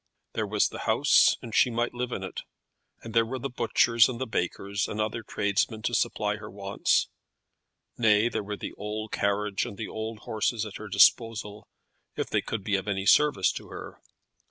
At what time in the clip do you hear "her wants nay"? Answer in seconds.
6.37-8.27